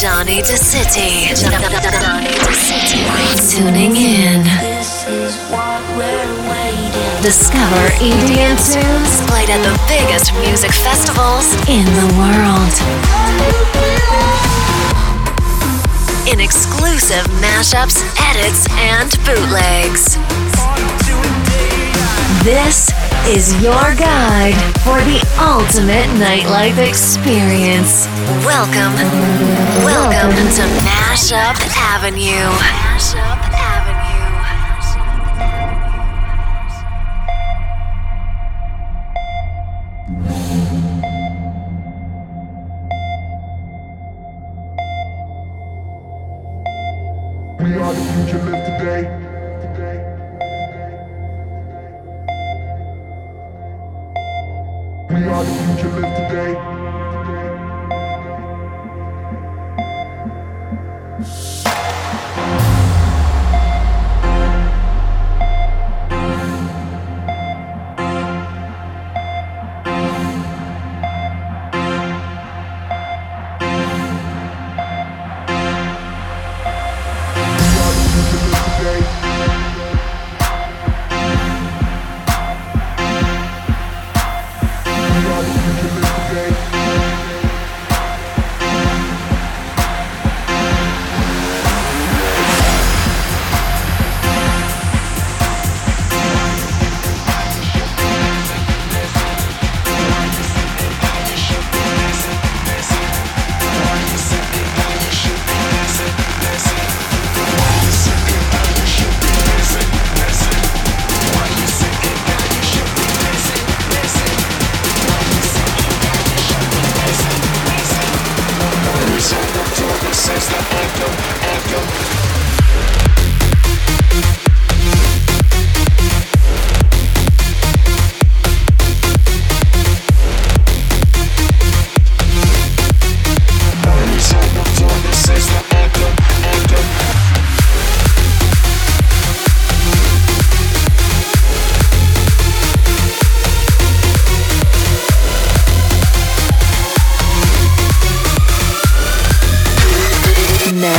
[0.00, 1.30] Johnny DeCity.
[1.38, 3.02] Johnny DeCity.
[3.50, 4.42] Tuning in.
[7.22, 12.74] Discover EDM tunes played at the biggest music festivals in the world.
[16.26, 20.43] In exclusive mashups, edits, and bootlegs.
[22.44, 22.90] This
[23.26, 24.52] is your guide
[24.84, 28.06] for the ultimate nightlife experience.
[28.44, 28.92] Welcome,
[29.82, 33.33] welcome to Mashup Avenue.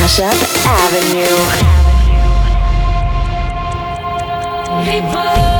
[0.06, 1.36] Mashup Avenue.
[4.84, 5.55] People,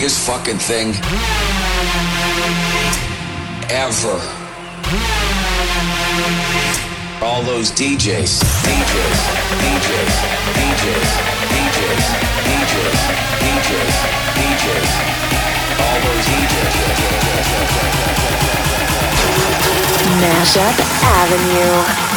[0.00, 0.94] biggest fucking thing
[3.68, 4.16] ever.
[7.20, 9.20] all those DJs, DJs,
[9.60, 10.14] DJs,
[10.56, 11.08] DJs,
[11.52, 12.06] DJs,
[12.48, 12.96] DJs,
[13.44, 13.96] DJs,
[14.40, 14.90] DJs,
[15.84, 16.80] all those DJs.
[20.22, 22.09] Mashup Avenue.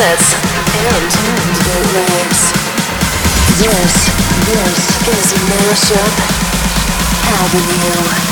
[0.00, 0.34] Edits,
[0.80, 2.40] and bootlegs.
[3.60, 3.92] This,
[4.46, 6.14] this is Mashup
[7.28, 8.29] Avenue.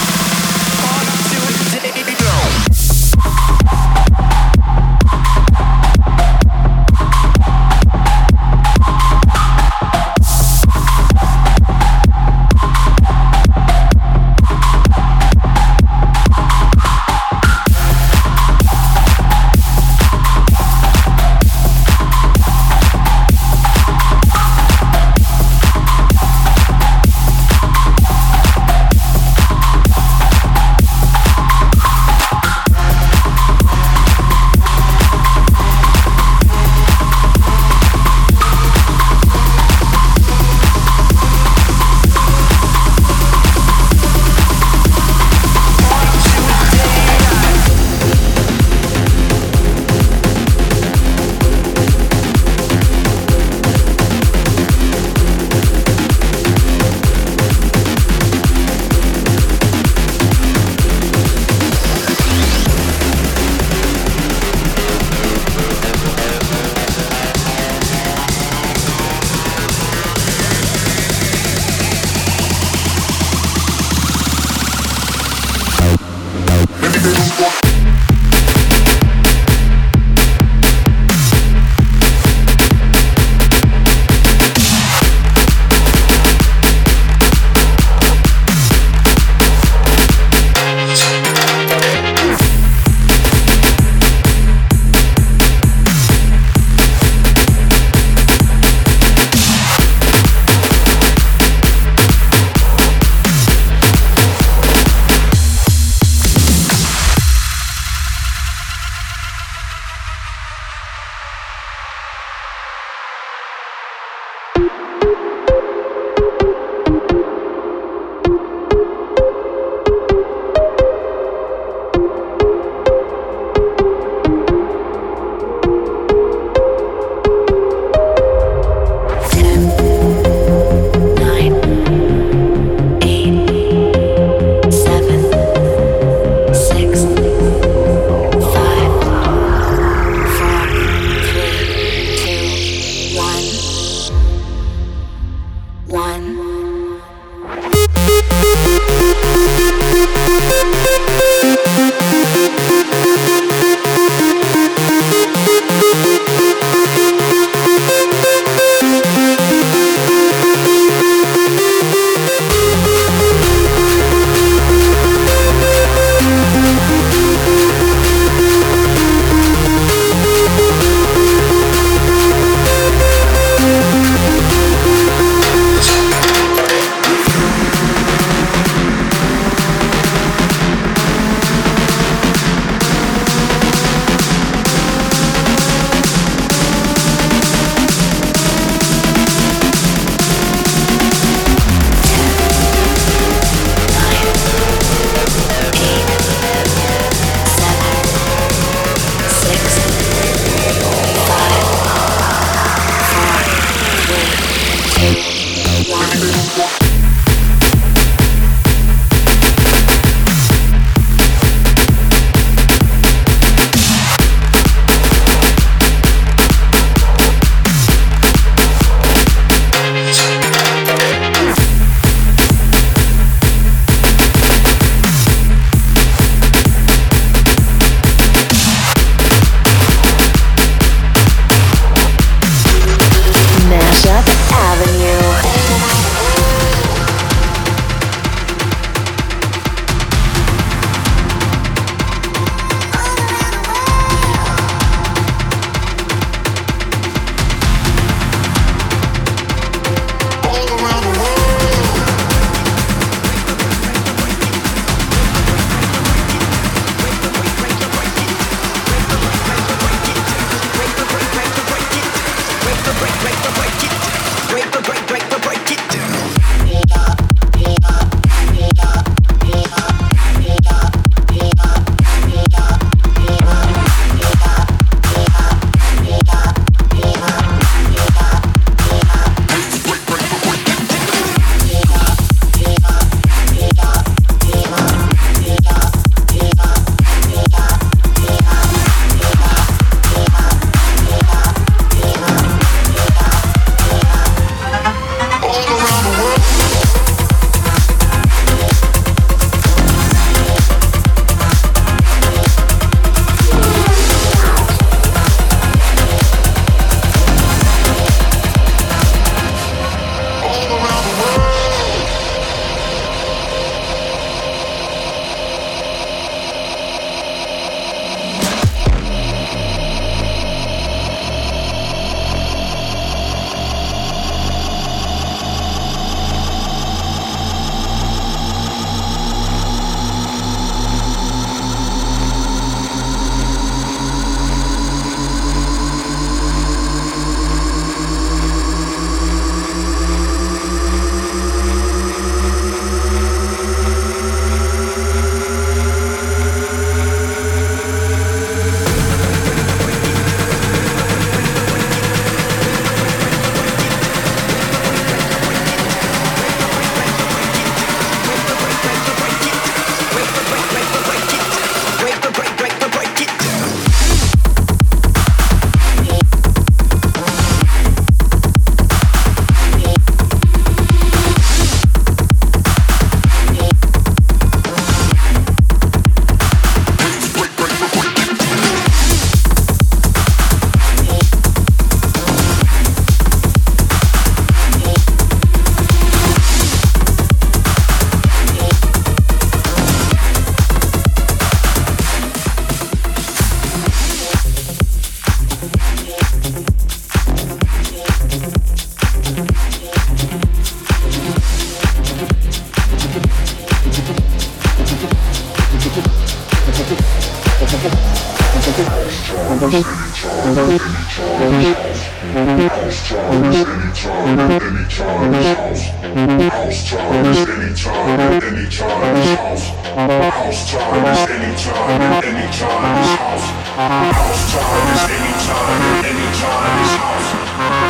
[414.88, 416.88] anytime is house.
[416.88, 419.68] Time is anytime anytime is house.
[419.94, 423.46] House time is anytime anytime is house.
[423.76, 427.28] House time is anytime anytime is house.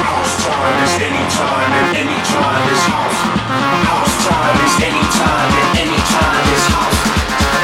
[0.09, 3.21] House time is anytime anytime is house.
[3.89, 7.01] House time is anytime anytime is house.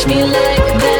[0.00, 0.99] Take my breath away.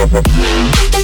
[0.00, 0.99] Look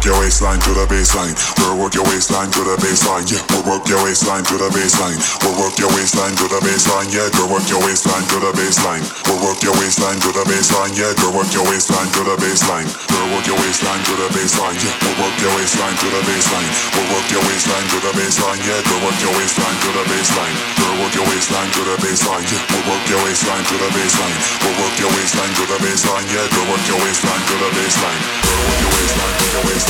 [0.00, 1.36] work your waistline to the baseline.
[1.60, 3.28] We'll work your waistline to the baseline.
[3.28, 5.20] Yeah, we'll work your waistline to the baseline.
[5.44, 7.12] We'll work your waistline to the baseline.
[7.12, 9.04] Yeah, girl, work your waistline to the baseline.
[9.28, 10.96] We'll work your waistline to the baseline.
[10.96, 12.88] Yeah, girl, work your waistline to the baseline.
[13.12, 14.80] Girl, work your waistline to the baseline.
[14.80, 16.70] Yeah, we'll work your waistline to the baseline.
[16.96, 18.60] We'll work your waistline to the baseline.
[18.64, 20.54] Yeah, girl, work your waistline to the baseline.
[20.80, 22.44] Girl, work your waistline to the baseline.
[22.48, 24.36] Yeah, we'll work your waistline to the baseline.
[24.64, 26.24] We'll work your waistline to the baseline.
[26.32, 28.20] Yeah, girl, work your waistline to the baseline.
[28.48, 29.89] Girl, work your waistline to the baseline.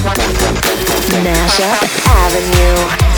[0.00, 0.16] back
[2.56, 3.11] through